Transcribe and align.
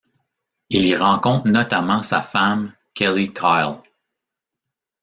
Il 0.71 0.87
y 0.87 0.95
rencontre 0.95 1.47
notamment 1.47 2.01
sa 2.01 2.23
femme, 2.23 2.73
Kellie 2.95 3.31
Kyle... 3.33 3.81